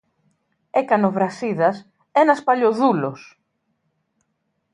έκανε 0.71 1.05
ο 1.05 1.11
Βρασίδας, 1.11 1.89
ένας 2.11 2.43
παλιοδούλος 2.43 3.39